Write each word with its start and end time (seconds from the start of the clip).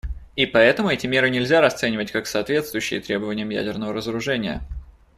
И 0.35 0.47
поэтому 0.47 0.89
эти 0.89 1.05
меры 1.05 1.29
нельзя 1.29 1.61
расценивать 1.61 2.11
как 2.11 2.25
соответствующие 2.25 3.01
требованиям 3.01 3.51
ядерного 3.51 3.93
разоружения. 3.93 4.63